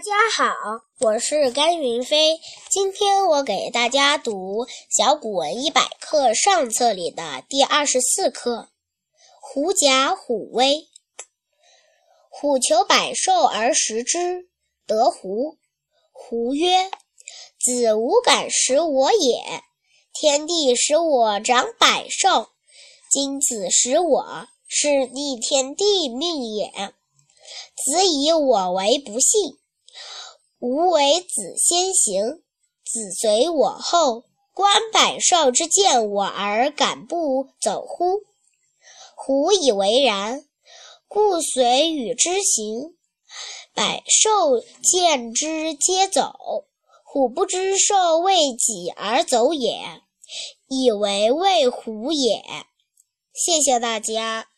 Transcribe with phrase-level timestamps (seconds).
[0.00, 2.40] 大家好，我是甘云飞。
[2.70, 8.70] 今天我给大家读《小古文一百课上册》里的第二十四课
[9.42, 10.68] 《狐假虎威》。
[12.30, 14.48] 虎求百兽而食之，
[14.86, 15.58] 得狐。
[16.12, 16.90] 狐曰
[17.60, 19.62] ：“子无敢食我也。
[20.14, 22.48] 天地使我长百兽，
[23.10, 26.70] 今子食我，是逆天地命也。
[27.84, 29.58] 子以我为不信。”
[30.60, 32.42] 吾为子先行，
[32.84, 38.20] 子随我后，观百兽之见我而敢不走乎？
[39.16, 40.44] 虎以为然，
[41.08, 42.94] 故随与之行。
[43.72, 46.66] 百兽见之皆走，
[47.04, 50.02] 虎不知兽为己而走也，
[50.68, 52.42] 以为畏虎也。
[53.32, 54.49] 谢谢大家。